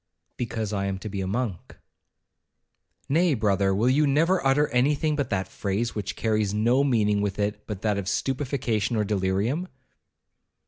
'Because 0.35 0.73
I 0.73 0.85
am 0.87 0.97
to 0.97 1.09
be 1.09 1.21
a 1.21 1.27
monk.' 1.27 1.77
'Nay, 3.07 3.35
brother, 3.35 3.71
will 3.75 3.87
you 3.87 4.07
never 4.07 4.43
utter 4.43 4.67
any 4.69 4.95
thing 4.95 5.15
but 5.15 5.29
that 5.29 5.47
phrase, 5.47 5.93
which 5.93 6.15
carries 6.15 6.55
no 6.55 6.83
meaning 6.83 7.21
with 7.21 7.37
it 7.37 7.67
but 7.67 7.83
that 7.83 7.99
of 7.99 8.07
stupefaction 8.09 8.95
or 8.95 9.03
delirium?' 9.03 9.67